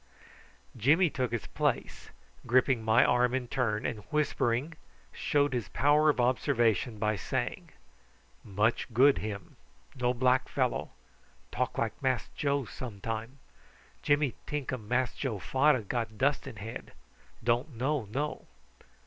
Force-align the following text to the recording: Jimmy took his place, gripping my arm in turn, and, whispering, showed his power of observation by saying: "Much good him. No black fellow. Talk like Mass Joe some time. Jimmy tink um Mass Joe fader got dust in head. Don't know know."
Jimmy 0.75 1.11
took 1.11 1.31
his 1.31 1.45
place, 1.45 2.09
gripping 2.47 2.81
my 2.83 3.05
arm 3.05 3.35
in 3.35 3.47
turn, 3.47 3.85
and, 3.85 3.99
whispering, 4.09 4.73
showed 5.13 5.53
his 5.53 5.69
power 5.69 6.09
of 6.09 6.19
observation 6.19 6.97
by 6.97 7.15
saying: 7.15 7.69
"Much 8.43 8.91
good 8.95 9.19
him. 9.19 9.57
No 9.93 10.11
black 10.15 10.49
fellow. 10.49 10.89
Talk 11.51 11.77
like 11.77 12.01
Mass 12.01 12.29
Joe 12.29 12.65
some 12.65 12.99
time. 12.99 13.37
Jimmy 14.01 14.33
tink 14.47 14.73
um 14.73 14.87
Mass 14.87 15.13
Joe 15.15 15.37
fader 15.37 15.81
got 15.81 16.17
dust 16.17 16.47
in 16.47 16.55
head. 16.55 16.93
Don't 17.43 17.75
know 17.77 18.05
know." 18.05 18.47